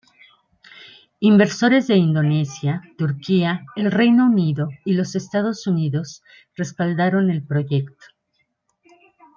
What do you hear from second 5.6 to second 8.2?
Unidos respaldaron el proyecto.